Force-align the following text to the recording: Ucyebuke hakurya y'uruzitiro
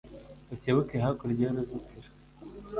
Ucyebuke 0.53 0.95
hakurya 1.03 1.33
y'uruzitiro 1.47 2.09